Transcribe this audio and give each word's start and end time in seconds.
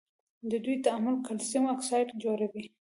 د 0.51 0.53
دوی 0.63 0.75
تعامل 0.85 1.15
کلسیم 1.27 1.63
اکساید 1.73 2.09
جوړوي. 2.23 2.63